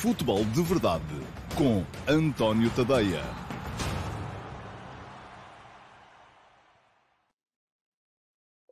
[0.00, 1.04] Futebol de Verdade
[1.54, 3.20] com António Tadeia.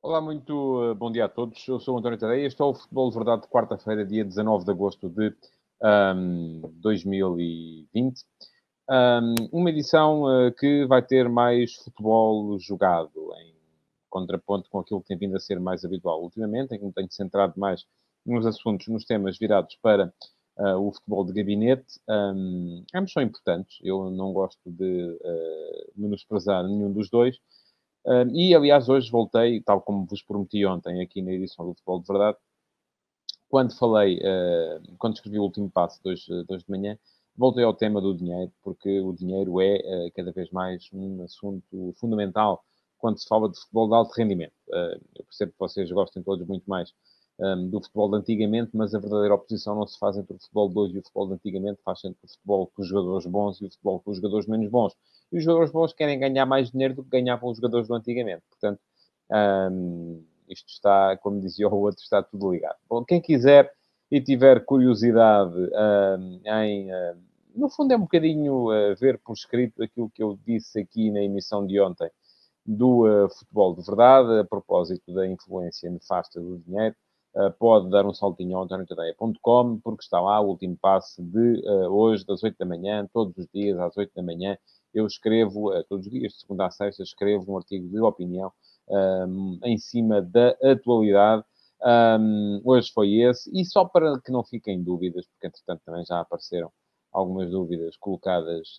[0.02, 1.68] Olá, muito uh, bom dia a todos.
[1.68, 2.46] Eu sou António Tadeia.
[2.46, 5.36] Este é o Futebol de Verdade de quarta-feira, dia 19 de agosto de
[5.82, 8.22] um, 2020.
[8.88, 13.54] Um, uma edição uh, que vai ter mais futebol jogado, em
[14.08, 17.12] contraponto com aquilo que tem vindo a ser mais habitual ultimamente, em que me tenho
[17.12, 17.84] centrado mais
[18.24, 20.10] nos assuntos, nos temas virados para
[20.58, 22.00] uh, o futebol de gabinete.
[22.08, 27.38] Um, ambos são importantes, eu não gosto de uh, menosprezar nenhum dos dois.
[28.04, 32.00] Um, e, aliás, hoje voltei, tal como vos prometi ontem aqui na edição do Futebol
[32.00, 32.38] de Verdade,
[33.48, 36.98] quando falei, uh, quando escrevi o último passo de, hoje de manhã,
[37.36, 42.64] voltei ao tema do dinheiro, porque o dinheiro é cada vez mais um assunto fundamental
[42.98, 44.52] quando se fala de futebol de alto rendimento.
[44.68, 46.92] eu percebo que vocês gostem todos muito mais
[47.40, 50.68] um, do futebol de antigamente, mas a verdadeira oposição não se faz entre o futebol
[50.68, 53.60] de hoje e o futebol de antigamente, faz entre o futebol com os jogadores bons
[53.60, 54.96] e o futebol com os jogadores menos bons.
[55.30, 58.42] E os jogadores bons querem ganhar mais dinheiro do que ganhavam os jogadores do antigamente.
[58.48, 58.80] Portanto,
[59.70, 62.76] um, isto está, como dizia o outro, está tudo ligado.
[62.88, 63.72] Bom, quem quiser
[64.10, 66.88] e tiver curiosidade um, em.
[67.54, 71.22] no fundo, é um bocadinho uh, ver por escrito aquilo que eu disse aqui na
[71.22, 72.10] emissão de ontem
[72.64, 76.96] do uh, futebol de verdade, a propósito da influência nefasta do dinheiro.
[77.38, 81.88] Eh, pode dar um saltinho ao antoniotadeia.com, porque está lá o último passe de uh,
[81.88, 84.58] hoje, das 8 da manhã, todos os dias, às 8 da manhã.
[84.92, 88.52] Eu escrevo, uh, todos os dias, de segunda a sexta, escrevo um artigo de opinião
[88.88, 91.44] um, em cima da atualidade.
[92.20, 96.18] Um, hoje foi esse, e só para que não fiquem dúvidas, porque entretanto também já
[96.18, 96.72] apareceram
[97.12, 98.76] algumas dúvidas colocadas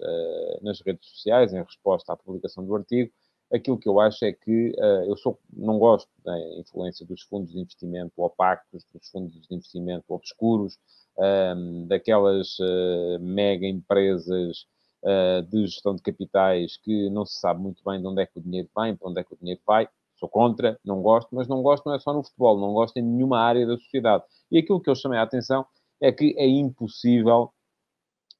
[0.61, 3.11] nas redes sociais em resposta à publicação do artigo
[3.53, 7.51] aquilo que eu acho é que uh, eu sou, não gosto da influência dos fundos
[7.51, 10.77] de investimento opacos, dos fundos de investimento obscuros,
[11.19, 14.65] ehm, daquelas uh, mega empresas
[15.03, 18.37] uh, de gestão de capitais que não se sabe muito bem de onde é que
[18.37, 19.87] o dinheiro vem, para onde é que o dinheiro vai.
[20.15, 23.01] Sou contra, não gosto, mas não gosto não é só no futebol, não gosto em
[23.01, 24.23] nenhuma área da sociedade.
[24.51, 25.65] E aquilo que eu chamei a atenção
[26.01, 27.51] é que é impossível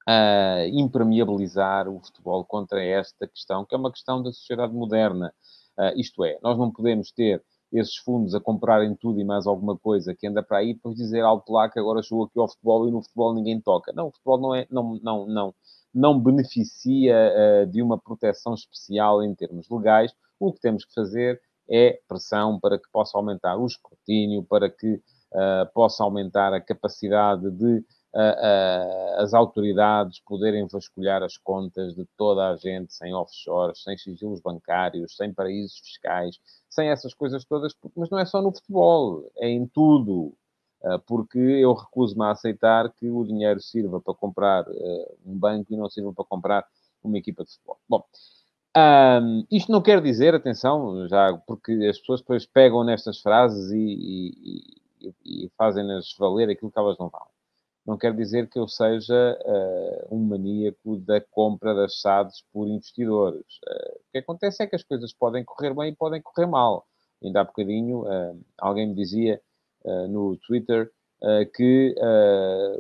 [0.08, 5.34] uh, impermeabilizar o futebol contra esta questão, que é uma questão da sociedade moderna.
[5.78, 9.78] Uh, isto é, nós não podemos ter esses fundos a comprarem tudo e mais alguma
[9.78, 12.92] coisa que anda para aí, depois dizer lá que agora chegou aqui ao futebol e
[12.92, 13.94] no futebol ninguém toca.
[13.94, 15.56] Não, o futebol não é, não, não, não,
[15.94, 20.12] não beneficia uh, de uma proteção especial em termos legais.
[20.40, 21.40] O que temos que fazer
[21.70, 27.50] é pressão para que possa aumentar o escrutínio, para que uh, possa aumentar a capacidade
[27.52, 27.84] de
[29.18, 35.16] as autoridades poderem vasculhar as contas de toda a gente sem offshores, sem sigilos bancários,
[35.16, 39.68] sem paraísos fiscais, sem essas coisas todas, mas não é só no futebol, é em
[39.68, 40.34] tudo.
[40.84, 45.74] Ah, porque eu recuso-me a aceitar que o dinheiro sirva para comprar ah, um banco
[45.74, 46.66] e não sirva para comprar
[47.04, 47.78] uma equipa de futebol.
[47.88, 48.04] Bom,
[49.22, 53.78] um, isto não quer dizer, atenção, já, porque as pessoas depois pegam nestas frases e,
[53.78, 57.39] e, e, e fazem-nas valer aquilo que elas não valem
[57.90, 63.44] não quer dizer que eu seja uh, um maníaco da compra das SADs por investidores.
[63.68, 66.86] Uh, o que acontece é que as coisas podem correr bem e podem correr mal.
[67.24, 69.42] Ainda há bocadinho uh, alguém me dizia
[70.10, 70.92] no Twitter
[71.56, 71.96] que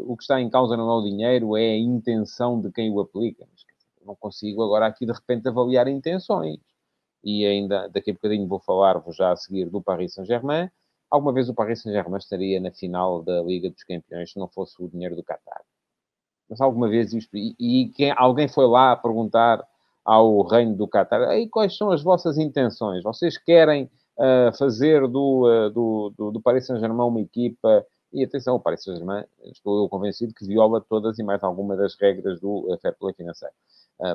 [0.05, 2.99] o que está em causa não é o dinheiro, é a intenção de quem o
[2.99, 3.47] aplica.
[3.49, 3.61] Mas,
[4.05, 6.59] não consigo agora aqui de repente avaliar intenções.
[7.23, 10.69] E ainda daqui a bocadinho vou falar-vos já a seguir do Paris Saint-Germain
[11.09, 14.81] Alguma vez o Paris Saint-Germain estaria na final da Liga dos Campeões se não fosse
[14.81, 15.61] o dinheiro do Qatar.
[16.49, 17.35] Mas alguma vez isto...
[17.35, 19.65] E, e quem, alguém foi lá perguntar
[20.05, 23.03] ao reino do Qatar, e quais são as vossas intenções?
[23.03, 27.85] Vocês querem uh, fazer do, uh, do, do, do Paris Saint-Germain uma equipa...
[28.11, 31.95] E atenção, o Paris Saint-Germain, estou eu convencido que viola todas e mais alguma das
[31.99, 33.53] regras do uh, fair play financeiro.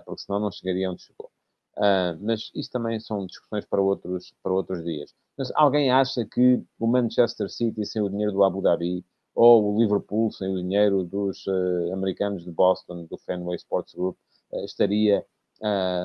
[0.06, 1.30] Porque senão não chegaria onde chegou.
[1.76, 5.12] Uh, mas isso também são discussões para outros, para outros dias.
[5.36, 9.04] Mas alguém acha que o Manchester City sem o dinheiro do Abu Dhabi
[9.34, 14.16] ou o Liverpool sem o dinheiro dos uh, americanos de Boston, do Fenway Sports Group,
[14.52, 15.26] uh, estaria,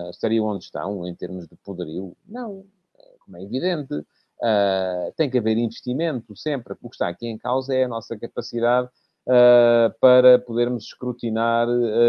[0.09, 2.15] estaria onde estão em termos de poderio?
[2.25, 2.65] Não,
[3.19, 3.93] como é evidente.
[5.17, 6.73] tem que haver investimento sempre.
[6.81, 8.89] O que está aqui em causa é a nossa capacidade
[9.99, 11.67] para podermos escrutinar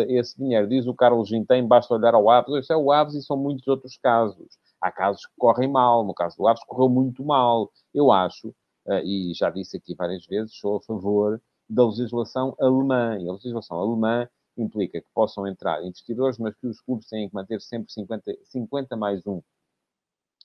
[0.09, 0.67] esse dinheiro.
[0.67, 2.55] Diz o Carlos Gintem, basta olhar ao Aves.
[2.55, 4.59] Isso é o Aves e são muitos outros casos.
[4.81, 6.05] Há casos que correm mal.
[6.05, 7.71] No caso do Aves, correu muito mal.
[7.93, 8.49] Eu acho,
[8.87, 13.19] uh, e já disse aqui várias vezes, sou a favor da legislação alemã.
[13.21, 14.27] E a legislação alemã
[14.57, 18.97] implica que possam entrar investidores, mas que os clubes têm que manter sempre 50, 50
[18.97, 19.43] mais 1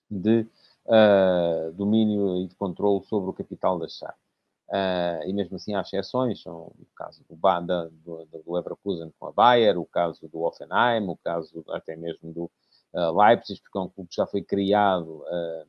[0.10, 0.48] de
[0.86, 4.25] uh, domínio e de controle sobre o capital da chave.
[4.68, 9.28] Uh, e mesmo assim há exceções, são o caso do, Banda, do, do Leverkusen com
[9.28, 12.52] a Bayer, o caso do Offenheim, o caso até mesmo do
[12.94, 15.68] uh, Leipzig, porque é um clube que já foi criado uh,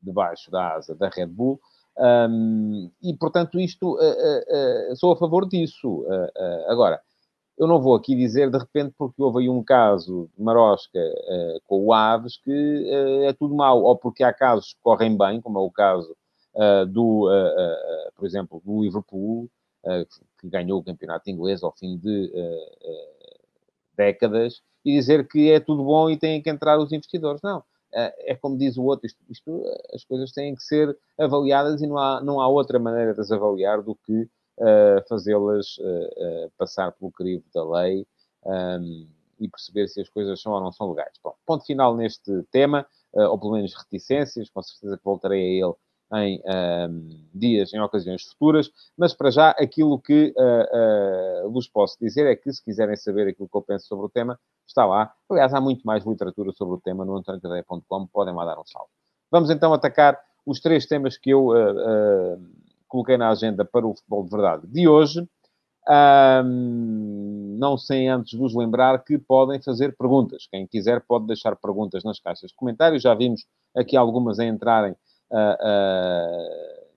[0.00, 1.60] debaixo da asa da Red Bull.
[1.98, 3.98] Um, e, portanto, isto,
[4.96, 6.06] sou a favor disso.
[6.66, 7.00] agora,
[7.58, 10.98] eu não vou aqui dizer, de repente, porque houve aí um caso de Marosca
[11.66, 12.90] com o Aves, que
[13.28, 16.16] é tudo mau, ou porque há casos que correm bem, como é o caso
[16.90, 19.48] do, uh, por exemplo, do Liverpool,
[20.40, 22.30] que ganhou o campeonato inglês ao fim de
[23.96, 27.40] décadas, e dizer que é tudo bom e têm que entrar os investidores.
[27.42, 27.62] Não.
[27.92, 29.62] É como diz o outro, isto, isto,
[29.92, 33.30] as coisas têm que ser avaliadas e não há, não há outra maneira de as
[33.30, 34.28] avaliar do que
[34.58, 38.06] uh, fazê-las uh, uh, passar pelo crivo da lei
[38.46, 39.06] um,
[39.38, 41.12] e perceber se as coisas são ou não são legais.
[41.22, 45.74] Bom, ponto final neste tema, ou pelo menos reticências, com certeza que voltarei a ele
[46.14, 51.96] em um, dias, em ocasiões futuras, mas para já aquilo que uh, uh, vos posso
[52.00, 55.12] dizer é que se quiserem saber aquilo que eu penso sobre o tema, está lá.
[55.30, 58.90] Aliás, há muito mais literatura sobre o tema no antoniocadeia.com, podem lá dar um salve.
[59.30, 62.40] Vamos então atacar os três temas que eu uh,
[62.86, 65.26] coloquei na agenda para o futebol de verdade de hoje.
[65.88, 70.46] Um, não sem antes vos lembrar que podem fazer perguntas.
[70.48, 73.02] Quem quiser pode deixar perguntas nas caixas de comentários.
[73.02, 73.44] Já vimos
[73.74, 74.94] aqui algumas a entrarem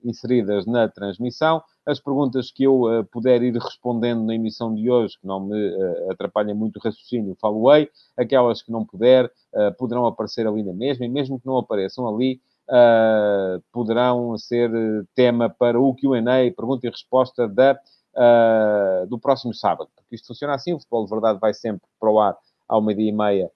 [0.05, 1.61] inseridas na transmissão.
[1.85, 5.55] As perguntas que eu uh, puder ir respondendo na emissão de hoje, que não me
[5.55, 7.89] uh, atrapalhem muito o raciocínio, falo-ei.
[8.15, 9.29] Aquelas que não puder,
[9.77, 12.39] poderão aparecer ali na mesma, e mesmo que não apareçam ali,
[13.71, 14.71] poderão ser
[15.13, 17.77] tema para o Q&A, pergunta e resposta da,
[19.07, 19.89] do próximo sábado.
[19.95, 22.37] Porque isto funciona assim, o Futebol de Verdade vai sempre para o ar
[22.67, 23.51] ao meio-dia e meia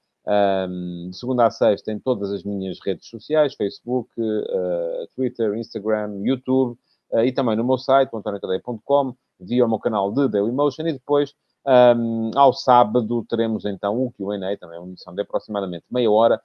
[1.10, 6.78] de segunda a sexta em todas as minhas redes sociais, Facebook, uh, Twitter, Instagram, YouTube
[7.12, 11.34] uh, e também no meu site, antoniocadeia.com, via o meu canal de Dailymotion e depois
[11.66, 16.42] um, ao sábado teremos então o Q&A, também uma emissão de aproximadamente meia hora,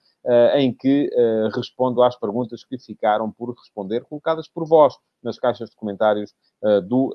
[0.55, 5.71] em que uh, respondo às perguntas que ficaram por responder, colocadas por vós nas caixas
[5.71, 6.33] de comentários
[6.63, 7.15] uh, do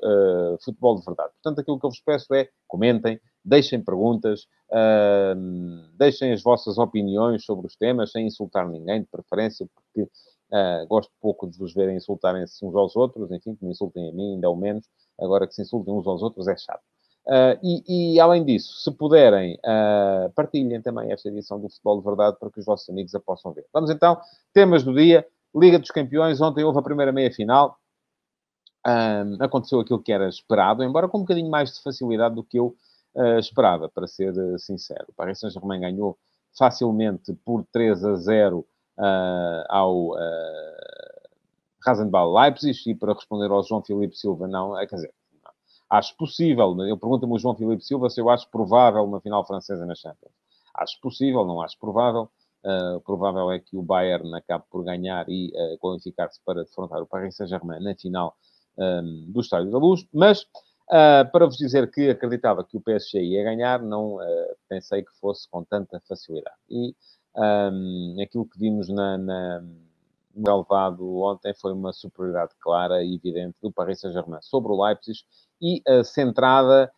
[0.64, 1.32] Futebol de Verdade.
[1.42, 7.44] Portanto, aquilo que eu vos peço é comentem, deixem perguntas, uh, deixem as vossas opiniões
[7.44, 11.96] sobre os temas, sem insultar ninguém, de preferência, porque uh, gosto pouco de vos verem
[11.96, 14.86] insultarem-se uns aos outros, enfim, que me insultem a mim, ainda ao menos,
[15.18, 16.82] agora que se insultem uns aos outros é chato.
[17.26, 22.04] Uh, e, e, além disso, se puderem, uh, partilhem também esta edição do Futebol de
[22.04, 23.66] Verdade para que os vossos amigos a possam ver.
[23.72, 24.20] Vamos então,
[24.52, 25.26] temas do dia.
[25.54, 27.76] Liga dos Campeões, ontem houve a primeira meia-final.
[28.86, 32.58] Um, aconteceu aquilo que era esperado, embora com um bocadinho mais de facilidade do que
[32.58, 32.74] eu
[33.14, 35.04] uh, esperava, para ser uh, sincero.
[35.08, 36.18] O Paris Saint-Germain ganhou
[36.56, 38.64] facilmente por 3 a 0 uh,
[39.68, 40.10] ao
[41.84, 45.19] Rasenball Leipzig, e para responder ao João Filipe Silva, não, quer dizer.
[45.90, 49.84] Acho possível, eu pergunto-me o João Filipe Silva se eu acho provável uma final francesa
[49.84, 50.32] na Champions.
[50.74, 52.30] Acho possível, não acho provável.
[52.64, 57.06] Uh, provável é que o Bayern acabe por ganhar e uh, qualificar-se para defrontar o
[57.06, 58.36] Paris Saint-Germain na final
[58.76, 60.46] um, do Estádio da Luz, mas
[60.92, 64.18] Uh, para vos dizer que acreditava que o PSG ia ganhar, não
[64.68, 66.56] pensei que fosse com tanta facilidade.
[66.68, 66.96] E
[67.36, 69.60] um, aquilo que vimos na, na,
[70.34, 75.20] no relevado ontem foi uma superioridade clara e evidente do Paris Saint-Germain sobre o Leipzig
[75.60, 76.90] e uh, centrada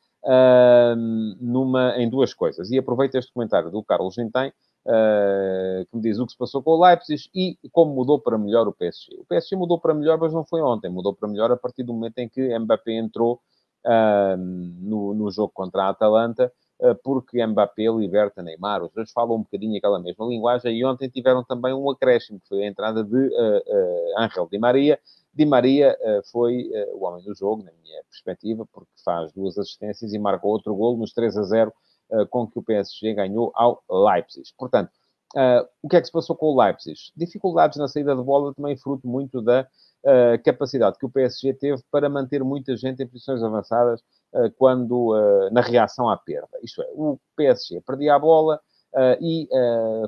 [1.41, 2.71] numa, em duas coisas.
[2.71, 4.53] E aproveito este comentário do Carlos Gintem,
[4.85, 8.37] Uh, que me diz o que se passou com o Leipzig e como mudou para
[8.37, 9.17] melhor o PSG.
[9.17, 10.91] O PSG mudou para melhor, mas não foi ontem.
[10.91, 13.41] Mudou para melhor a partir do momento em que Mbappé entrou
[13.87, 18.83] uh, no, no, jogo contra a Atalanta, uh, porque Mbappé liberta Neymar.
[18.83, 22.49] Os dois falam um bocadinho aquela mesma linguagem e ontem tiveram também um acréscimo, que
[22.49, 24.99] foi a entrada de uh, Angel Di Maria.
[25.35, 25.97] Di Maria
[26.31, 30.75] foi o homem do jogo, na minha perspectiva, porque faz duas assistências e marca outro
[30.75, 31.73] gol nos 3 a 0
[32.29, 34.53] com que o PSG ganhou ao Leipzig.
[34.59, 34.91] Portanto,
[35.83, 36.99] o que é que se passou com o Leipzig?
[37.17, 39.67] Dificuldades na saída de bola, também fruto muito da
[40.45, 44.03] capacidade que o PSG teve para manter muita gente em posições avançadas
[44.59, 45.15] quando,
[45.51, 46.59] na reação à perda.
[46.63, 48.61] Isto é, o PSG perdia a bola
[49.21, 49.49] e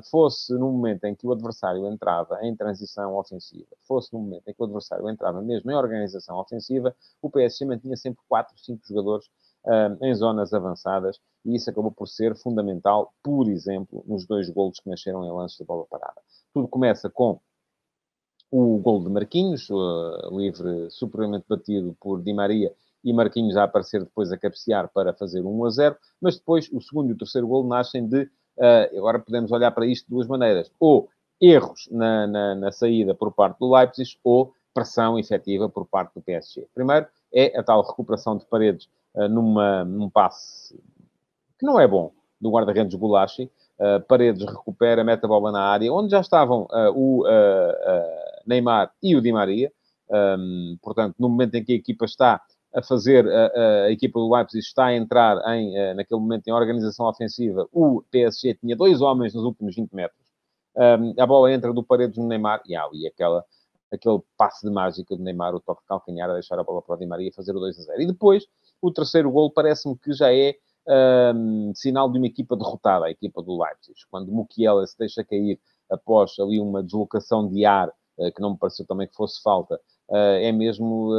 [0.09, 4.53] fosse no momento em que o adversário entrava em transição ofensiva, fosse no momento em
[4.53, 9.29] que o adversário entrava mesmo em organização ofensiva, o PSG mantinha sempre 4, 5 jogadores
[10.01, 14.89] em zonas avançadas, e isso acabou por ser fundamental, por exemplo, nos dois golos que
[14.89, 16.21] nasceram em lances de bola parada.
[16.53, 17.39] Tudo começa com
[18.51, 22.73] o gol de Marquinhos, uh, livre superiormente batido por Di Maria,
[23.03, 26.81] e Marquinhos a aparecer depois a cabecear para fazer 1 a 0, mas depois o
[26.81, 30.27] segundo e o terceiro gol nascem de, uh, agora podemos olhar para isto de duas
[30.27, 31.09] maneiras, ou
[31.39, 36.21] erros na, na, na, saída por parte do Leipzig, ou pressão efetiva por parte do
[36.21, 36.67] PSG.
[36.73, 40.77] Primeiro, é a tal recuperação de paredes uh, numa, num passe
[41.57, 43.49] que não é bom, do guarda-redes Gulashi.
[43.79, 47.23] Uh, paredes recupera, mete a bola na área, onde já estavam o
[48.45, 49.71] Neymar e o Di Maria.
[50.09, 52.41] Um, portanto, no momento em que a equipa está
[52.75, 57.07] a fazer, a, a equipa do Leipzig está a entrar em, naquele momento em organização
[57.07, 60.25] ofensiva, o PSG tinha dois homens nos últimos 20 metros.
[60.75, 63.45] Um, a bola entra do Paredes no Neymar e há ali aquela
[63.91, 66.95] aquele passe de mágica de Neymar, o toque de calcanhar, a deixar a bola para
[66.95, 68.01] o Di Maria fazer o 2 a 0.
[68.01, 68.45] E depois,
[68.81, 70.55] o terceiro gol parece-me que já é
[71.35, 73.97] um, sinal de uma equipa derrotada, a equipa do Leipzig.
[74.09, 78.57] Quando Mukiela se deixa cair após ali uma deslocação de ar, uh, que não me
[78.57, 79.75] pareceu também que fosse falta,
[80.09, 81.11] uh, é mesmo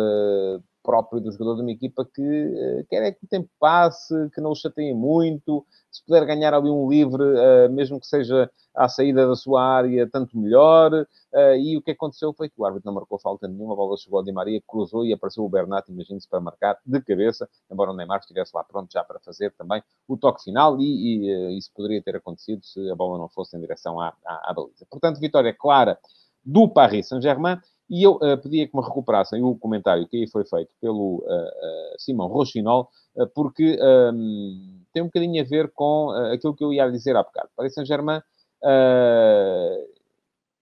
[0.86, 4.52] próprio do jogador de uma equipa que quer é que o tempo passe, que não
[4.52, 7.24] o chateie muito, se puder ganhar ali um livre,
[7.70, 10.92] mesmo que seja à saída da sua área, tanto melhor.
[11.32, 13.96] Uh, e o que aconteceu foi que o árbitro não marcou falta nenhuma, a bola
[13.96, 17.90] chegou a Di Maria, cruzou e apareceu o Bernat, imagine-se, para marcar de cabeça, embora
[17.90, 21.50] o Neymar estivesse lá pronto já para fazer também o toque final, e, e uh,
[21.50, 24.86] isso poderia ter acontecido se a bola não fosse em direção à, à, à baliza.
[24.90, 25.98] Portanto, vitória clara
[26.44, 30.44] do Paris Saint-Germain, e eu uh, pedia que me recuperassem o comentário que aí foi
[30.44, 32.88] feito pelo uh, Simão Rochinol,
[33.34, 33.78] porque
[34.12, 37.48] um, tem um bocadinho a ver com aquilo que eu ia dizer há bocado.
[37.56, 38.20] Paris Saint-Germain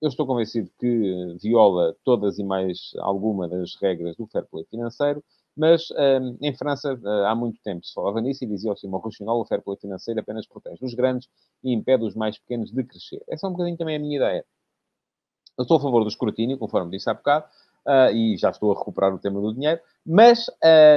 [0.04, 5.24] eu estou convencido que viola todas e mais alguma das regras do fair play financeiro,
[5.56, 9.40] mas um, em França há muito tempo se falava nisso e dizia o Simão Rochinol,
[9.40, 11.28] o fair play financeiro apenas protege os grandes
[11.62, 13.22] e impede os mais pequenos de crescer.
[13.28, 14.44] Essa é um bocadinho também a minha ideia.
[15.56, 17.46] Eu estou a favor do escrutínio, conforme disse há bocado,
[17.86, 20.46] uh, e já estou a recuperar o tema do dinheiro, mas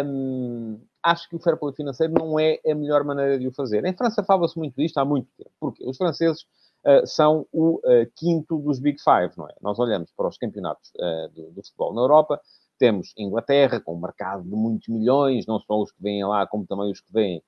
[0.06, 3.86] um, acho que o fair play financeiro não é a melhor maneira de o fazer.
[3.86, 5.52] Em França fala-se muito disto há muito tempo.
[5.60, 5.84] Porquê?
[5.88, 6.46] Os franceses
[6.88, 9.54] eh, são o uh, quinto dos Big Five, não é?
[9.62, 12.40] Nós olhamos para os campeonatos uh, do, do, futebol na Europa,
[12.80, 16.66] temos Inglaterra, com um mercado de muitos milhões, não só os que vêm lá, como
[16.66, 17.44] também os que vêm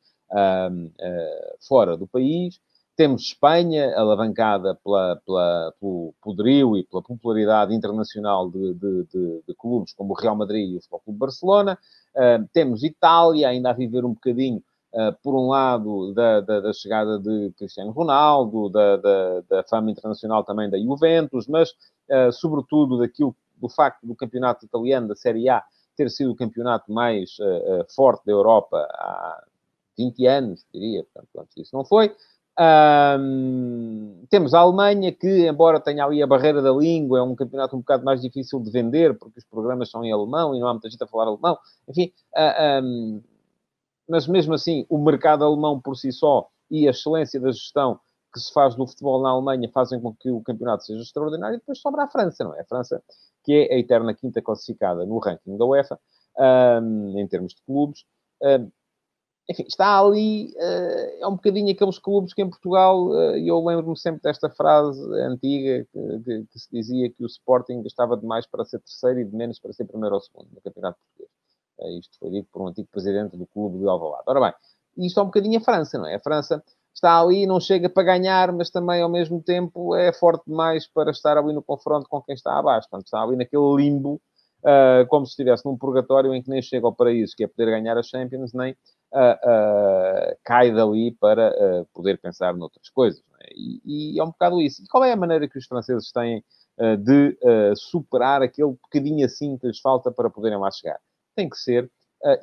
[1.67, 2.59] fora do país.
[2.99, 9.55] Temos Espanha, alavancada pela, pela, pelo poderio e pela popularidade internacional de, de, de, de,
[9.57, 11.79] clubes como o Real Madrid e o Futebol Clube Barcelona.
[12.51, 17.19] temos Itália, ainda a viver um bocadinho Uh, por um lado, da, da, da, chegada
[17.19, 21.69] de Cristiano Ronaldo, da, da, fama internacional também da Juventus, mas,
[22.09, 25.63] uh, sobretudo, daquilo, do facto do campeonato italiano, da Série A,
[25.95, 29.43] ter sido o campeonato mais uh, forte da Europa há
[29.95, 32.15] 20 anos, diria, portanto, antes disso não foi.
[34.29, 37.79] Temos a Alemanha, que, embora tenha ali a barreira da língua, é um campeonato um
[37.79, 40.89] bocado mais difícil de vender, porque os programas são em alemão e não há muita
[40.89, 41.57] gente a falar alemão.
[41.87, 42.11] Enfim,
[42.83, 43.21] um,
[44.09, 47.99] mas mesmo assim, o mercado alemão por si só e a excelência da gestão
[48.33, 51.55] que se faz do futebol na Alemanha fazem com que o campeonato seja extraordinário.
[51.55, 52.61] E depois sobra a França, não é?
[52.61, 53.01] A França,
[53.43, 55.99] que é a eterna quinta classificada no ranking da UEFA,
[56.83, 58.05] um, em termos de clubes.
[58.41, 58.69] Um,
[59.49, 63.65] enfim, está ali, uh, é um bocadinho aqueles clubes que em Portugal, e uh, eu
[63.65, 68.45] lembro-me sempre desta frase antiga que, que, que, se dizia que o Sporting estava demais
[68.45, 71.31] para ser terceiro e de menos para ser primeiro ou segundo no campeonato português.
[71.79, 74.23] É, isto foi dito por um antigo presidente do clube de Alvalade.
[74.27, 74.53] Ora bem,
[75.07, 76.15] isto é um bocadinho a França, não é?
[76.15, 76.63] A França
[76.93, 81.09] está ali, não chega para ganhar, mas também ao mesmo tempo é forte demais para
[81.09, 82.87] estar ali no confronto com quem está abaixo.
[82.87, 84.21] Portanto, está ali naquele limbo,
[85.07, 87.97] como se estivesse num purgatório em que nem chega ao paraíso, que é poder ganhar
[87.97, 88.75] a Champions, nem
[89.13, 91.53] uh, cai dali para
[91.93, 93.21] poder pensar noutras coisas.
[93.41, 93.49] É?
[93.55, 94.83] E, e, é um bocadinho isso.
[94.83, 96.43] E qual é a maneira que os franceses têm
[97.03, 97.37] de
[97.75, 100.97] superar aquele bocadinho assim que lhes falta para poderem lá chegar?
[101.35, 101.89] tem que ser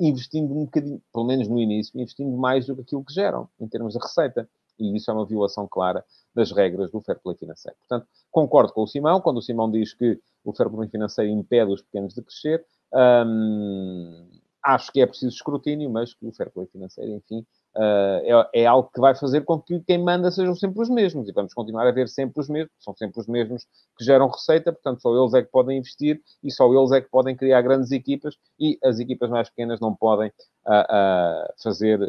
[0.00, 3.68] investindo um bocadinho, pelo menos no início, investindo mais do que aquilo que geram, em
[3.68, 4.49] termos de receita.
[4.78, 6.04] E isso é uma violação clara
[6.35, 7.76] das regras do fair play financeiro.
[7.80, 11.73] Portanto, concordo com o Simão, quando o Simão diz que o fair play financeiro impede
[11.73, 12.64] os pequenos de crescer.
[12.92, 14.28] Um,
[14.62, 17.46] acho que é preciso escrutínio, mas que o fair play financeiro, enfim,
[17.76, 21.28] uh, é, é, algo que vai fazer com que quem manda sejam sempre os mesmos.
[21.28, 23.64] E vamos continuar a ver sempre os mesmos, são sempre os mesmos
[23.96, 27.08] que geram receita, portanto, só eles é que podem investir e só eles é que
[27.08, 32.00] podem criar grandes equipas e as equipas mais pequenas não podem uh, uh, fazer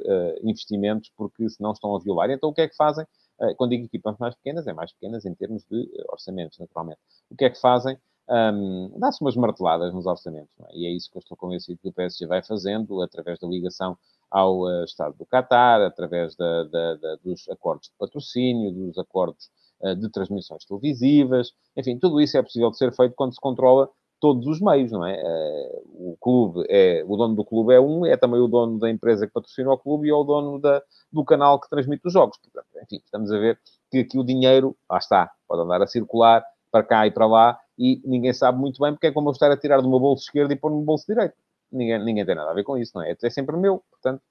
[0.44, 2.30] investimentos porque senão estão a violar.
[2.30, 3.06] Então, o que é que fazem?
[3.56, 7.00] quando digo equipas mais pequenas, é mais pequenas em termos de orçamentos, naturalmente.
[7.30, 7.96] O que é que fazem?
[8.30, 10.54] Um, dá-se umas marteladas nos orçamentos.
[10.60, 10.78] É?
[10.78, 13.98] E é isso que eu estou convencido que o PSG vai fazendo, através da ligação
[14.30, 19.50] ao uh, Estado do Qatar, através da, da, da, dos acordos de patrocínio, dos acordos
[19.82, 23.90] uh, de transmissões televisivas, enfim, tudo isso é possível de ser feito quando se controla
[24.20, 25.22] todos os meios, não é?
[25.24, 28.90] Uh, o clube é, o dono do clube é um, é também o dono da
[28.90, 30.82] empresa que patrocina o clube e é o dono da,
[31.12, 32.38] do canal que transmite os jogos.
[32.38, 36.44] Portanto, enfim, estamos a ver que aqui o dinheiro, lá está, pode andar a circular
[36.78, 39.52] para cá e para lá, e ninguém sabe muito bem porque é como eu estar
[39.52, 41.36] a tirar do meu bolso esquerdo e pôr no bolso direito.
[41.72, 43.16] Ninguém, ninguém tem nada a ver com isso, não é?
[43.22, 44.22] É sempre meu, portanto,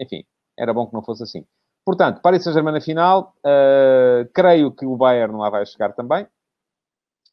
[0.00, 0.24] enfim,
[0.58, 1.44] era bom que não fosse assim.
[1.84, 6.26] Portanto, Paris Saint-Germain na final, uh, creio que o Bayern lá vai chegar também.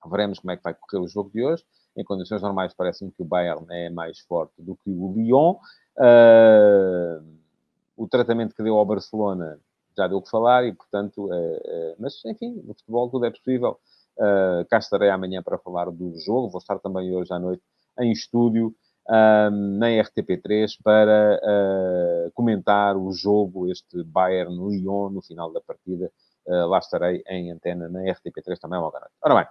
[0.05, 1.65] Veremos como é que vai correr o jogo de hoje.
[1.97, 5.55] Em condições normais, parece-me que o Bayern é mais forte do que o Lyon.
[5.97, 7.23] Uh,
[7.97, 9.59] o tratamento que deu ao Barcelona
[9.97, 13.79] já deu o que falar e, portanto, uh, mas enfim, no futebol tudo é possível.
[14.17, 16.49] Uh, cá estarei amanhã para falar do jogo.
[16.49, 17.63] Vou estar também hoje à noite
[17.99, 18.73] em estúdio
[19.09, 26.11] um, na RTP3 para uh, comentar o jogo, este Bayern-Lyon, no final da partida.
[26.45, 29.13] Uh, lá estarei em antena na RTP3 também logo à noite.
[29.21, 29.47] Ora bem,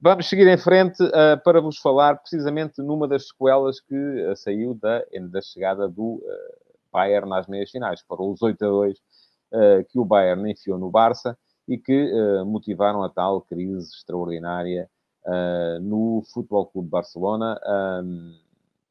[0.00, 5.04] vamos seguir em frente uh, para vos falar precisamente numa das sequelas que saiu da,
[5.30, 6.22] da chegada do
[6.92, 8.00] Bayern nas meias finais.
[8.02, 8.98] Foram os 8 a 2
[9.90, 11.36] que o Bayern enfiou no Barça
[11.70, 12.12] e que
[12.44, 14.90] motivaram a tal crise extraordinária
[15.80, 17.58] no Futebol Clube Barcelona.
[18.04, 18.34] Um,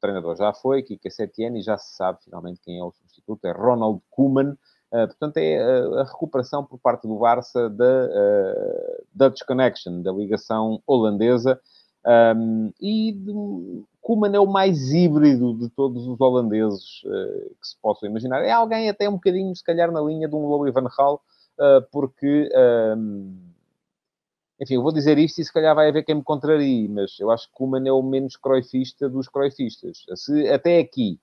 [0.00, 3.52] treinador já foi, Kike Setien, e já se sabe finalmente quem é o substituto, é
[3.52, 4.56] Ronald Koeman.
[4.90, 10.82] Uh, portanto, é a, recuperação por parte do Barça da uh, Dutch Connection, da ligação
[10.86, 11.60] holandesa.
[12.34, 17.76] Um, e de, Koeman é o mais híbrido de todos os holandeses uh, que se
[17.80, 18.42] possam imaginar.
[18.42, 21.20] É alguém até um bocadinho, se calhar, na linha de um Louis van Gaal,
[21.90, 22.48] porque...
[22.96, 23.50] Um,
[24.60, 27.30] enfim, eu vou dizer isto e se calhar vai haver quem me contrarie, mas eu
[27.30, 30.04] acho que Kuman é o menos croifista dos croifistas.
[30.14, 31.18] Se até aqui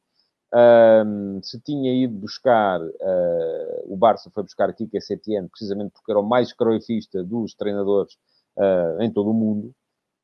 [0.53, 6.12] um, se tinha ido buscar, uh, o Barça foi buscar que é Setien, precisamente porque
[6.12, 8.17] era o mais croifista dos treinadores
[8.56, 9.74] uh, em todo o mundo,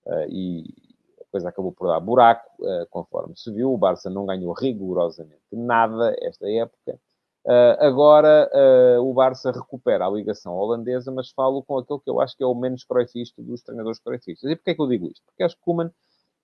[0.08, 0.74] uh, e
[1.22, 2.50] a coisa acabou por dar buraco,
[2.89, 3.74] conforme se viu.
[3.74, 7.00] O Barça não ganhou rigorosamente nada esta época.
[7.46, 12.22] Uh, agora uh, o Barça recupera a ligação holandesa, mas falo com aquele que eu
[12.22, 14.50] acho que é o menos croifista dos treinadores croifistas.
[14.50, 15.22] E porquê é que eu digo isto?
[15.26, 15.92] Porque acho que Koeman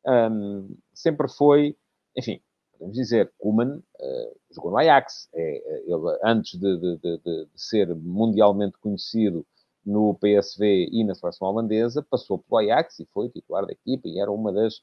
[0.06, 1.78] um, sempre foi,
[2.18, 2.42] enfim,
[2.74, 5.30] podemos dizer, Koeman uh, jogou no Ajax.
[5.34, 9.46] É, ele, antes de, de, de, de, ser mundialmente conhecido
[9.86, 14.20] no PSV e na seleção holandesa, passou pelo Ajax e foi titular da equipa e
[14.20, 14.82] era uma das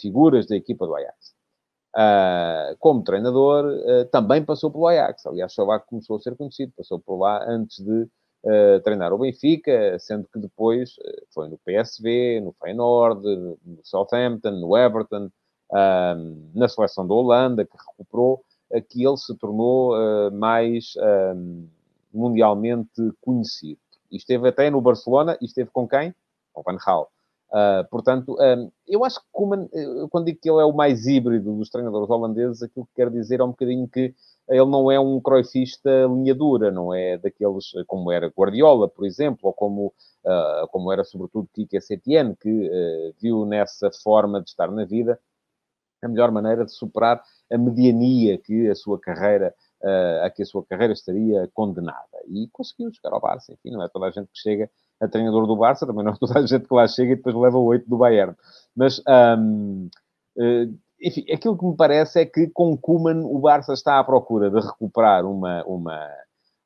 [0.00, 1.35] figuras da equipa do Ajax.
[1.96, 5.24] Uh, como treinador, uh, também passou pelo Ajax.
[5.24, 9.98] Aliás, só começou a ser conhecido, passou por lá antes de uh, treinar o Benfica,
[9.98, 10.96] sendo que depois
[11.32, 13.22] foi no PSV, no Feyenoord,
[13.64, 15.30] no Southampton, no Everton,
[16.54, 18.44] na seleção da Holanda, que recuperou,
[18.88, 20.94] que ele se tornou mais
[22.14, 23.80] mundialmente conhecido.
[24.12, 26.14] E esteve até no Barcelona, e esteve com quem?
[26.52, 27.10] Com Van Gaal.
[27.48, 29.68] Uh, portanto, um, eu acho que Koeman,
[30.10, 33.40] quando digo que ele é o mais híbrido dos treinadores holandeses, aquilo que quer dizer
[33.40, 34.14] é um bocadinho que
[34.48, 39.40] ele não é um croifista linha dura, não é daqueles como era Guardiola, por exemplo,
[39.44, 39.86] ou como,
[40.24, 45.18] uh, como era sobretudo Kike Setien, que uh, viu nessa forma de estar na vida
[46.02, 49.54] a melhor maneira de superar a mediania que a sua carreira
[50.22, 52.18] a que a sua carreira estaria condenada.
[52.28, 54.68] E conseguiu chegar ao Barça, enfim, não é toda a gente que chega
[55.00, 57.34] a treinador do Barça, também não é toda a gente que lá chega e depois
[57.34, 58.34] leva oito do Bayern.
[58.74, 59.02] Mas,
[59.38, 59.88] um,
[60.38, 60.68] eh,
[61.00, 64.60] enfim, aquilo que me parece é que com Kuman o Barça está à procura de
[64.60, 66.08] recuperar uma, uma,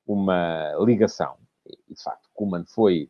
[0.06, 1.36] uma ligação.
[1.66, 3.08] E, de facto, Kuman foi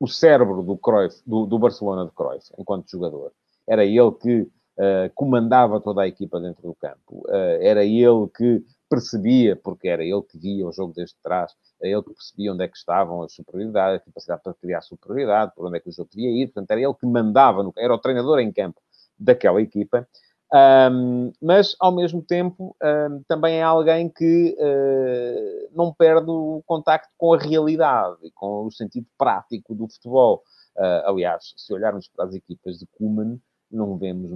[0.00, 3.32] o cérebro do, Cruyff, do, do Barcelona de Cruyff, enquanto jogador.
[3.66, 7.24] Era ele que uh, comandava toda a equipa dentro do campo.
[7.26, 11.90] Uh, era ele que percebia, porque era ele que via o jogo desde trás, é
[11.90, 15.66] ele que percebia onde é que estavam as superioridades, a capacidade para criar superioridade, por
[15.66, 17.98] onde é que o jogo devia ir, portanto, era ele que mandava, no, era o
[17.98, 18.80] treinador em campo
[19.18, 20.06] daquela equipa.
[20.50, 27.10] Um, mas, ao mesmo tempo, um, também é alguém que uh, não perde o contacto
[27.18, 30.42] com a realidade com o sentido prático do futebol.
[30.76, 33.38] Uh, aliás, se olharmos para as equipas de Kuman,
[33.70, 34.30] não vemos,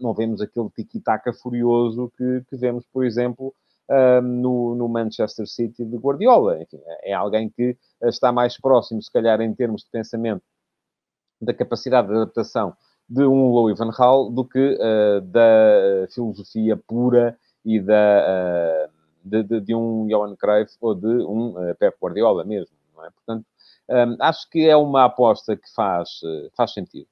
[0.00, 3.54] não vemos aquele tiki-taka furioso que, que vemos, por exemplo,
[4.22, 6.60] no, no, Manchester City de Guardiola.
[6.62, 10.42] Enfim, é alguém que está mais próximo, se calhar, em termos de pensamento,
[11.40, 12.76] da capacidade de adaptação
[13.08, 18.92] de um Louis van Gaal do que uh, da filosofia pura e da, uh,
[19.24, 23.10] de, de, de, um Johan Cruyff ou de um uh, Pep Guardiola mesmo, não é?
[23.10, 23.46] Portanto,
[23.88, 26.20] um, acho que é uma aposta que faz,
[26.54, 27.08] faz sentido.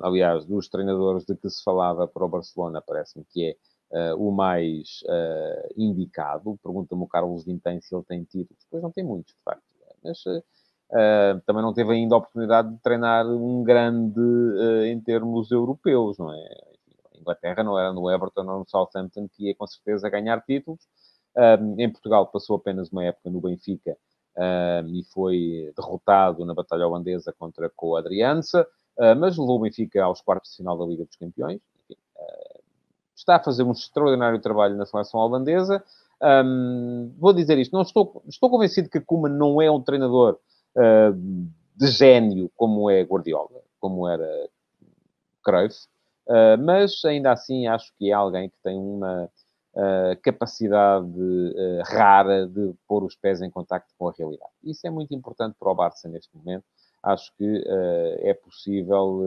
[0.00, 3.56] aliás, dos treinadores de que se falava para o Barcelona, parece-me que é
[3.90, 6.58] uh, o mais uh, indicado.
[6.62, 8.62] Pergunta-me o Carlos Vintém se ele tem títulos.
[8.64, 9.62] Depois não tem muitos, de facto.
[10.02, 14.20] Mas uh, também não teve ainda a oportunidade de treinar um grande
[14.86, 16.48] em termos europeus, não é?
[17.14, 20.80] A Inglaterra não era no Everton ou no Southampton que ia com certeza ganhar títulos.
[21.76, 23.96] em Portugal passou apenas uma época no Benfica
[24.86, 28.66] e foi derrotado na batalha holandesa contra o Adriança,
[29.18, 31.60] mas levou o Benfica aos quartos de final da Liga dos Campeões.
[31.84, 32.00] Enfim,
[33.18, 35.82] está a fazer um extraordinário trabalho na seleção holandesa.
[36.22, 40.38] Um, vou dizer isto, não estou, estou convencido que Koeman não é um treinador
[40.76, 41.12] uh,
[41.76, 44.26] de gênio como é Guardiola, como era
[45.44, 45.86] Cruyff,
[46.26, 49.30] uh, mas ainda assim acho que é alguém que tem uma
[49.74, 51.06] uh, capacidade
[51.86, 54.50] rara de pôr os pés em contacto com a realidade.
[54.64, 56.64] Isso é muito importante para o Barça neste momento.
[57.00, 57.64] Acho que
[58.22, 59.22] é possível.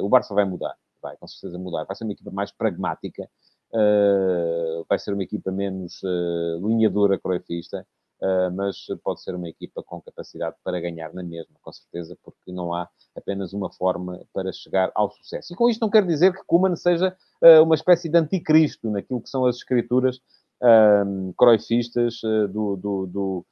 [0.00, 1.84] o Barça vai mudar, vai com certeza mudar.
[1.84, 3.28] Vai ser uma equipa mais pragmática,
[3.72, 7.86] Uh, vai ser uma equipa menos uh, linha dura croifista,
[8.20, 12.50] uh, mas pode ser uma equipa com capacidade para ganhar na mesma, com certeza, porque
[12.50, 15.52] não há apenas uma forma para chegar ao sucesso.
[15.52, 17.16] E com isto não quero dizer que Kuman seja
[17.62, 22.20] uma espécie de anticristo naquilo que são as escrituras uh, croifistas
[22.52, 23.46] do, do, do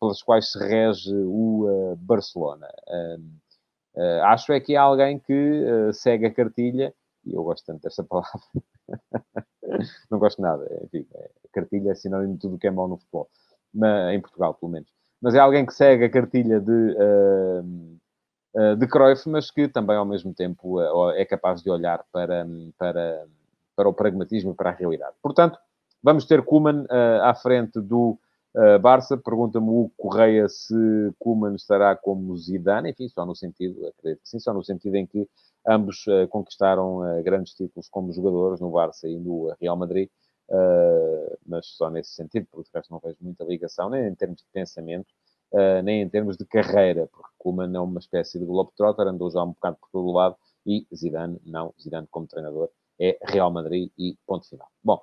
[0.00, 2.66] pelas quais se rege o Barcelona.
[4.24, 6.92] Acho é que é alguém que segue a cartilha,
[7.24, 8.40] e eu gosto tanto desta palavra,
[10.10, 10.66] não gosto nada.
[10.84, 13.28] Enfim, é, cartilha é sinónimo de tudo que é mau no futebol.
[13.72, 14.88] Mas, em Portugal, pelo menos.
[15.20, 17.62] Mas é alguém que segue a cartilha de, uh,
[18.54, 22.46] uh, de Cruyff, mas que também, ao mesmo tempo, uh, é capaz de olhar para,
[22.78, 23.26] para,
[23.74, 25.14] para o pragmatismo e para a realidade.
[25.22, 25.58] Portanto,
[26.02, 26.86] vamos ter Kuman
[27.22, 28.18] à frente do
[28.80, 29.16] Barça.
[29.16, 30.74] Pergunta-me o Correia se
[31.18, 32.90] Kuman estará como Zidane.
[32.90, 35.28] Enfim, só no sentido, acredito que sim, só no sentido em que
[35.66, 40.10] Ambos uh, conquistaram uh, grandes títulos como jogadores no Barça e no Real Madrid,
[41.46, 44.46] mas só nesse sentido, porque de resto não vejo muita ligação, nem em termos de
[44.52, 45.06] pensamento,
[45.82, 49.52] nem em termos de carreira, porque Koeman é uma espécie de Globetrotter, andou já um
[49.52, 50.36] bocado por todo o lado,
[50.66, 52.68] e Zidane não, Zidane como treinador
[53.00, 54.68] é Real Madrid e ponto final.
[54.82, 55.00] Bom,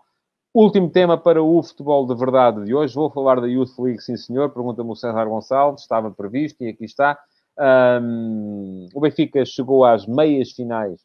[0.53, 4.17] último tema para o futebol de verdade de hoje, vou falar da Youth League, sim
[4.17, 7.17] senhor, pergunta-me o César Gonçalves, estava previsto e aqui está.
[7.57, 10.99] Um, o Benfica chegou às meias finais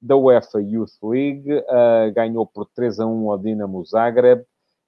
[0.00, 4.42] da UEFA Youth League, uh, ganhou por 3 a 1 ao Dinamo Zagreb,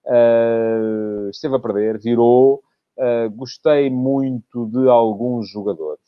[0.06, 2.62] uh, esteve a perder, virou.
[2.96, 6.02] Uh, gostei muito de alguns jogadores.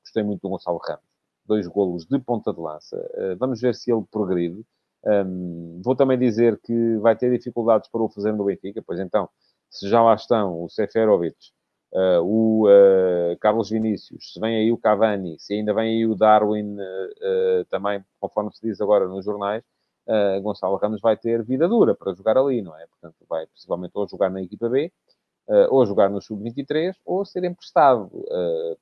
[0.00, 1.04] gostei muito do Gonçalo Ramos.
[1.46, 2.96] Dois golos de ponta de lança.
[3.38, 4.64] vamos ver se ele progride.
[5.04, 9.28] Um, vou também dizer que vai ter dificuldades para o fazer no Benfica, pois então,
[9.70, 11.36] se já lá estão o Seferovic,
[11.92, 16.14] Uh, o uh, Carlos Vinícius, se vem aí o Cavani, se ainda vem aí o
[16.14, 19.62] Darwin uh, também, conforme se diz agora nos jornais,
[20.42, 22.84] Gonçalo Ramos vai ter vida dura para jogar ali, não é?
[22.86, 24.92] Portanto, vai possivelmente ou jogar na equipa B,
[25.68, 28.10] ou jogar no Sub-23, ou ser emprestado,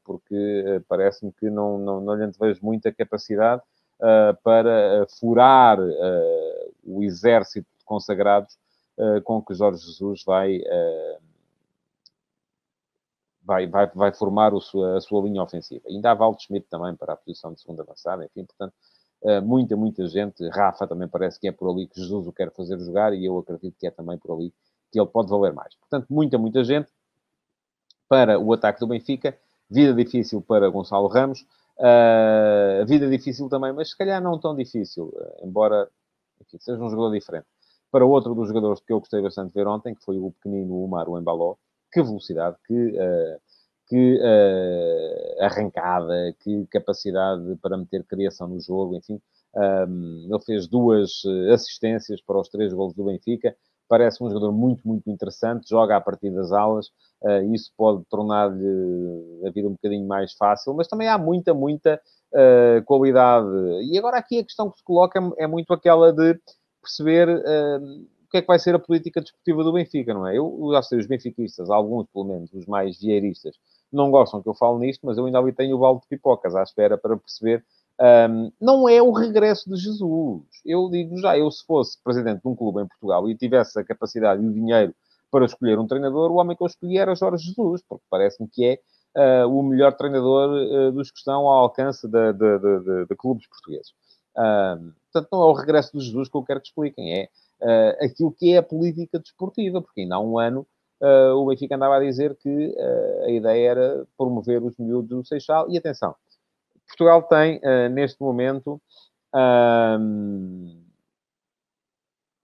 [0.05, 3.61] porque parece-me que não, não, não lhe vejo muita capacidade
[4.43, 5.79] para furar
[6.85, 8.57] o exército de consagrados
[9.25, 10.61] com que Jorge Jesus vai
[13.49, 15.89] vai, vai, vai formar sua, a sua linha ofensiva.
[15.89, 18.75] Ainda há Waldschmidt também para a posição de segunda avançada, enfim, portanto,
[19.23, 20.47] eh, muita, muita gente.
[20.51, 23.39] Rafa também parece que é por ali que Jesus o quer fazer jogar e eu
[23.39, 24.53] acredito que é também por ali
[24.93, 25.75] que ele pode valer mais.
[25.77, 26.91] Portanto, muita, muita gente
[28.07, 29.37] para o ataque do Benfica.
[29.71, 31.47] Vida difícil para Gonçalo Ramos.
[31.79, 35.89] Uh, vida difícil também, mas se calhar não tão difícil, uh, embora
[36.41, 37.47] enfim, seja um jogador diferente.
[37.91, 40.85] Para outro dos jogadores que eu gostei bastante de ver ontem, que foi o pequenino
[40.85, 41.57] Umar, o Embaló,
[41.93, 43.41] que velocidade, que, uh,
[43.87, 49.21] que uh, arrancada, que capacidade para meter criação no jogo, enfim.
[49.55, 53.57] Um, ele fez duas eh, assistências para os três golos do Benfica.
[53.89, 55.69] Parece um jogador muito, muito interessante.
[55.69, 56.89] Joga a partir das alas.
[57.23, 62.01] Uh, isso pode tornar-lhe a vida um bocadinho mais fácil, mas também há muita, muita
[62.33, 63.49] uh, qualidade.
[63.91, 66.39] E agora aqui a questão que se coloca é, muito aquela de
[66.81, 70.37] perceber uh, o que é que vai ser a política desportiva do Benfica, não é?
[70.37, 73.57] Eu já sei, os benfiquistas, alguns pelo menos, os mais vieiristas,
[73.91, 76.55] não gostam que eu fale nisto, mas eu ainda ali tenho o balde de pipocas
[76.55, 77.65] à espera para perceber.
[78.01, 80.43] Um, não é o regresso de Jesus.
[80.65, 83.85] Eu digo já, eu se fosse presidente de um clube em Portugal e tivesse a
[83.85, 84.95] capacidade e o dinheiro
[85.31, 88.65] para escolher um treinador, o homem que eu escolhi era Jorge Jesus, porque parece-me que
[88.65, 93.17] é uh, o melhor treinador uh, dos que estão ao alcance de, de, de, de
[93.17, 93.93] clubes portugueses.
[94.37, 97.29] Um, portanto, não é o regresso de Jesus que eu quero que expliquem, é
[97.61, 100.67] uh, aquilo que é a política desportiva, porque ainda há um ano
[101.37, 102.77] o Benfica andava a dizer que
[103.25, 105.71] a ideia era promover os miúdos do Seixal.
[105.71, 106.13] E atenção,
[106.89, 107.61] Portugal tem,
[107.93, 108.81] neste momento,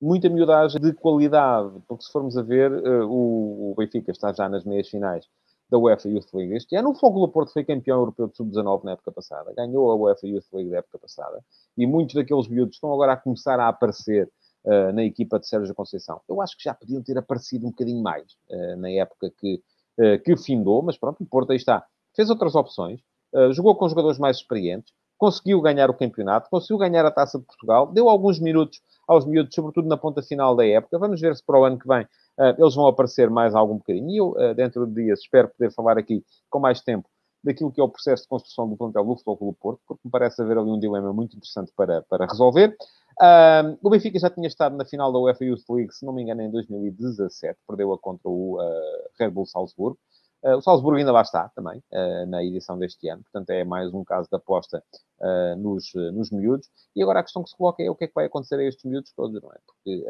[0.00, 2.70] muita miudagem de qualidade, porque se formos a ver,
[3.04, 5.26] o, o Benfica está já nas meias finais
[5.70, 6.90] da UEFA Youth League este ano.
[6.90, 10.26] O Fogo do Porto foi campeão europeu de sub-19 na época passada, ganhou a UEFA
[10.26, 11.42] Youth League da época passada,
[11.76, 14.30] e muitos daqueles miúdos estão agora a começar a aparecer
[14.64, 16.20] uh, na equipa de Sérgio Conceição.
[16.28, 19.62] Eu acho que já podiam ter aparecido um bocadinho mais uh, na época que
[20.24, 21.86] que findou, mas pronto, o Porto aí está.
[22.16, 23.00] Fez outras opções,
[23.52, 27.86] jogou com jogadores mais experientes, conseguiu ganhar o campeonato, conseguiu ganhar a Taça de Portugal,
[27.86, 30.98] deu alguns minutos aos miúdos, sobretudo na ponta final da época.
[30.98, 32.06] Vamos ver se para o ano que vem
[32.58, 34.10] eles vão aparecer mais algum bocadinho.
[34.10, 37.08] E eu, dentro de dias, espero poder falar aqui com mais tempo
[37.44, 40.10] daquilo que é o processo de construção do plantel do Futebol Clube Porto, porque me
[40.10, 42.74] parece haver ali um dilema muito interessante para, para resolver.
[43.20, 46.22] Uh, o Benfica já tinha estado na final da UEFA Youth League, se não me
[46.22, 49.98] engano, em 2017, perdeu-a contra o uh, Red Bull Salzburgo.
[50.44, 51.82] Uh, o Salzburgo ainda lá está também,
[52.28, 54.84] na edição deste ano, portanto é mais um caso de aposta
[55.56, 56.68] nos, nos miúdos.
[56.94, 58.64] E agora a questão que se coloca é o que é que vai acontecer a
[58.64, 59.56] estes miúdos todos, não é?
[59.66, 60.04] Porque,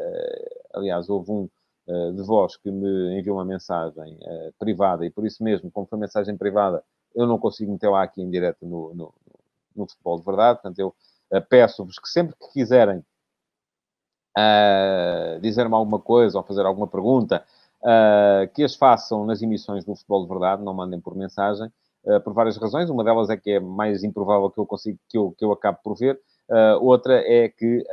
[0.73, 1.49] aliás, houve um
[1.87, 4.19] de vós que me enviou uma mensagem
[4.59, 6.83] privada e por isso mesmo, como foi mensagem privada,
[7.15, 9.13] eu não consigo meter lá aqui em direto no, no,
[9.73, 10.93] no futebol de verdade, portanto eu
[11.49, 13.01] peço-vos que sempre que quiserem
[14.37, 17.43] uh, dizer-me alguma coisa ou fazer alguma pergunta,
[17.85, 21.71] uh, que as façam nas emissões do futebol de verdade, não mandem por mensagem,
[22.23, 22.87] por várias razões.
[22.87, 25.79] Uma delas é que é mais improvável que eu consiga, que eu, que eu acabe
[25.83, 26.19] por ver.
[26.79, 27.83] outra é que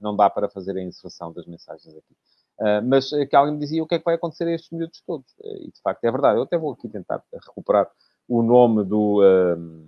[0.00, 2.14] não dá para fazer a inserção das mensagens aqui.
[2.58, 5.02] Uh, mas que alguém me dizia o que é que vai acontecer a estes miúdos
[5.04, 5.28] todos.
[5.40, 6.38] Uh, e de facto é verdade.
[6.38, 7.90] Eu até vou aqui tentar recuperar
[8.28, 9.84] o nome do, uh,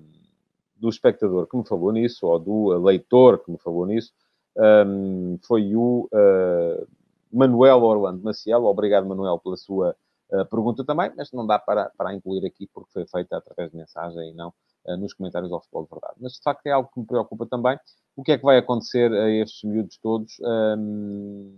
[0.76, 4.12] do espectador que me falou nisso, ou do leitor que me falou nisso,
[4.56, 6.88] um, foi o uh,
[7.32, 8.64] Manuel Orlando Maciel.
[8.64, 9.96] Obrigado, Manuel, pela sua
[10.30, 13.76] uh, pergunta também, mas não dá para, para incluir aqui porque foi feita através de
[13.76, 14.48] mensagem e não
[14.86, 16.14] uh, nos comentários ao Futebol de Verdade.
[16.20, 17.78] Mas, de facto, é algo que me preocupa também.
[18.16, 20.38] O que é que vai acontecer a estes miúdos todos?
[20.40, 21.54] Um,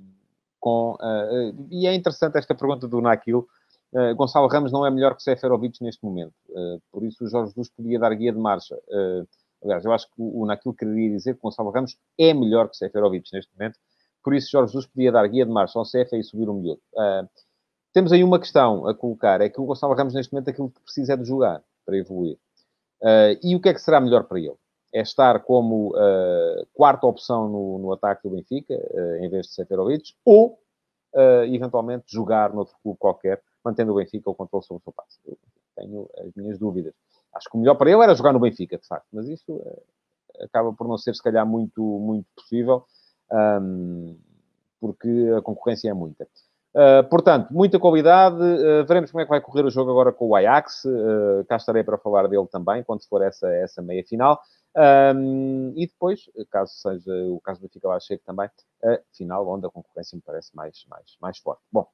[0.61, 0.98] com,
[1.70, 3.46] e é interessante esta pergunta do Naquil,
[3.92, 6.35] Uh, Gonçalo Ramos não é melhor que Seferovic neste momento.
[6.50, 8.74] Uh, por isso o Jorge Jesus podia dar guia de marcha.
[8.88, 9.26] Uh,
[9.62, 12.76] aliás, eu acho que o, o naquilo queria dizer que Gonçalo Ramos é melhor que
[12.76, 13.78] Seferovic neste momento.
[14.28, 16.60] Por isso Jorge Jesus podia dar guia de marcha ao Cefa e subir o um
[16.60, 16.82] miúdo.
[17.94, 19.40] temos aí uma questão a colocar.
[19.40, 22.36] É que o Gonçalo Ramos neste momento aquilo que precisa é de jogar para evoluir.
[23.42, 24.52] e o que é que será melhor para ele?
[24.92, 25.94] É estar como
[26.74, 28.74] quarta opção no, no, ataque do Benfica,
[29.22, 30.58] em vez de Seferovic, ou
[31.50, 35.18] eventualmente jogar noutro clube qualquer mantendo o Benfica o controle sobre o seu passe.
[35.26, 35.38] Eu
[35.74, 36.92] tenho as minhas dúvidas.
[37.32, 39.82] Acho que o melhor para ele era jogar no Benfica, de facto, mas isso uh,
[40.44, 42.84] acaba por não ser, se calhar, muito, muito possível,
[43.32, 44.16] um,
[44.80, 46.26] porque a concorrência é muita.
[46.74, 48.36] Uh, portanto, muita qualidade.
[48.36, 50.84] Uh, veremos como é que vai correr o jogo agora com o Ajax.
[50.84, 54.40] Uh, cá estarei para falar dele também, quando for essa, essa meia final.
[54.76, 58.48] Um, e depois, caso seja o caso do Benfica lá chegue também,
[58.84, 61.62] a final, onde a concorrência me parece mais, mais, mais forte.
[61.72, 61.88] Bom,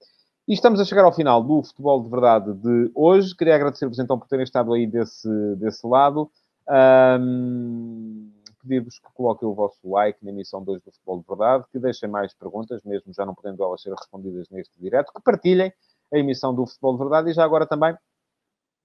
[0.47, 3.35] e estamos a chegar ao final do Futebol de Verdade de hoje.
[3.35, 6.31] Queria agradecer-vos então por terem estado aí desse, desse lado.
[6.69, 8.24] Um,
[8.65, 12.09] Pedir-vos que coloquem o vosso like na emissão 2 do Futebol de Verdade, que deixem
[12.09, 15.73] mais perguntas, mesmo já não podendo elas ser respondidas neste direto, que partilhem
[16.13, 17.95] a emissão do Futebol de Verdade e já agora também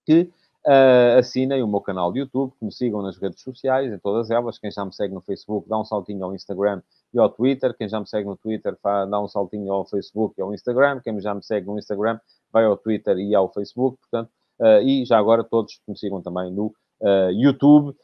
[0.05, 0.31] que
[0.67, 4.29] Uh, assinem o meu canal de YouTube, que me sigam nas redes sociais, em todas
[4.29, 4.59] elas.
[4.59, 6.81] Quem já me segue no Facebook, dá um saltinho ao Instagram
[7.13, 7.73] e ao Twitter.
[7.77, 10.99] Quem já me segue no Twitter, dá um saltinho ao Facebook e ao Instagram.
[10.99, 12.19] Quem já me segue no Instagram,
[12.51, 13.97] vai ao Twitter e ao Facebook.
[14.01, 17.95] Portanto, uh, e já agora todos que me sigam também no uh, YouTube,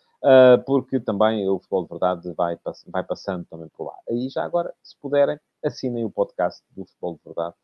[0.66, 2.58] porque também o Futebol de Verdade vai,
[2.88, 3.96] vai passando também por lá.
[4.10, 7.56] E já agora, se puderem, assinem o podcast do Futebol de Verdade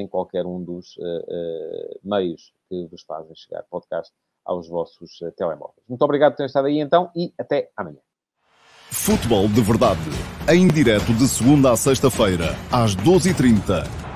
[0.00, 0.96] em qualquer um dos
[2.02, 4.12] meios que vos fazem chegar podcast
[4.44, 5.84] aos vossos telemóveis.
[5.88, 7.98] Muito obrigado por terem estado aí então e até amanhã.
[8.90, 10.00] Futebol de Verdade,
[10.50, 14.07] em direto de segunda a sexta-feira, às 12h30